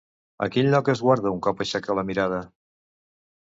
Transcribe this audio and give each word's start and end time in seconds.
A 0.45 0.45
quin 0.55 0.69
lloc 0.75 0.89
esguarda 0.93 1.35
un 1.35 1.45
cop 1.49 1.63
aixeca 1.67 1.99
la 2.01 2.07
mirada? 2.11 2.43